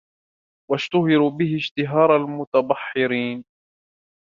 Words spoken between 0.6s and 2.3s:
وَاشْتُهِرُوا بِهِ اشْتِهَارَ